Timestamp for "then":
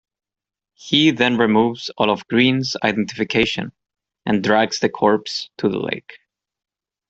1.11-1.37